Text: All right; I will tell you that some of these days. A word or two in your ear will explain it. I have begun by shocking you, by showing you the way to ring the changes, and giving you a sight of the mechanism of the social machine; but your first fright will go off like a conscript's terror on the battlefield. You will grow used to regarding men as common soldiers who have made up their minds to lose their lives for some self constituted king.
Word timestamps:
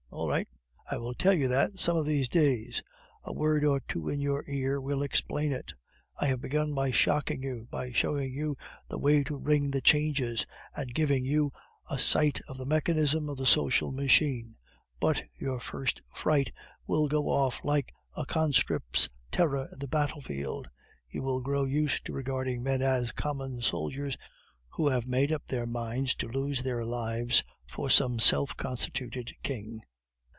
All 0.13 0.27
right; 0.27 0.47
I 0.89 0.97
will 0.97 1.13
tell 1.13 1.33
you 1.33 1.47
that 1.47 1.79
some 1.79 1.95
of 1.95 2.05
these 2.05 2.27
days. 2.27 2.83
A 3.23 3.31
word 3.31 3.63
or 3.63 3.79
two 3.79 4.09
in 4.09 4.19
your 4.19 4.43
ear 4.45 4.79
will 4.81 5.01
explain 5.03 5.53
it. 5.53 5.71
I 6.17 6.25
have 6.27 6.41
begun 6.41 6.73
by 6.73 6.91
shocking 6.91 7.41
you, 7.41 7.69
by 7.71 7.93
showing 7.93 8.33
you 8.33 8.57
the 8.89 8.97
way 8.99 9.23
to 9.23 9.37
ring 9.37 9.71
the 9.71 9.79
changes, 9.79 10.45
and 10.75 10.93
giving 10.93 11.23
you 11.23 11.53
a 11.89 11.97
sight 11.97 12.41
of 12.49 12.57
the 12.57 12.65
mechanism 12.65 13.29
of 13.29 13.37
the 13.37 13.45
social 13.45 13.93
machine; 13.93 14.57
but 14.99 15.23
your 15.39 15.61
first 15.61 16.01
fright 16.13 16.51
will 16.85 17.07
go 17.07 17.29
off 17.29 17.63
like 17.63 17.93
a 18.15 18.25
conscript's 18.25 19.09
terror 19.31 19.69
on 19.71 19.79
the 19.79 19.87
battlefield. 19.87 20.67
You 21.09 21.23
will 21.23 21.41
grow 21.41 21.63
used 21.63 22.05
to 22.05 22.13
regarding 22.13 22.61
men 22.63 22.81
as 22.81 23.13
common 23.13 23.61
soldiers 23.61 24.17
who 24.71 24.89
have 24.89 25.07
made 25.07 25.31
up 25.31 25.47
their 25.47 25.65
minds 25.65 26.15
to 26.15 26.27
lose 26.27 26.63
their 26.63 26.83
lives 26.83 27.45
for 27.65 27.89
some 27.89 28.19
self 28.19 28.57
constituted 28.57 29.31
king. 29.41 29.81